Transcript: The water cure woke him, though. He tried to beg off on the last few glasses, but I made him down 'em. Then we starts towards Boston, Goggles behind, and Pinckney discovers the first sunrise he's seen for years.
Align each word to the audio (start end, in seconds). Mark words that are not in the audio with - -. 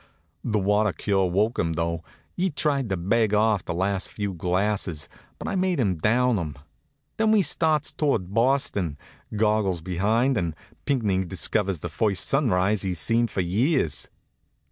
The 0.43 0.57
water 0.57 0.93
cure 0.93 1.27
woke 1.29 1.59
him, 1.59 1.73
though. 1.73 2.03
He 2.35 2.49
tried 2.49 2.89
to 2.89 2.97
beg 2.97 3.35
off 3.35 3.61
on 3.61 3.65
the 3.75 3.79
last 3.79 4.09
few 4.09 4.33
glasses, 4.33 5.07
but 5.37 5.47
I 5.47 5.55
made 5.55 5.79
him 5.79 5.97
down 5.97 6.39
'em. 6.39 6.55
Then 7.17 7.31
we 7.31 7.43
starts 7.43 7.91
towards 7.91 8.25
Boston, 8.25 8.97
Goggles 9.35 9.81
behind, 9.83 10.39
and 10.39 10.55
Pinckney 10.85 11.23
discovers 11.23 11.81
the 11.81 11.89
first 11.89 12.25
sunrise 12.25 12.81
he's 12.81 12.97
seen 12.99 13.27
for 13.27 13.41
years. 13.41 14.09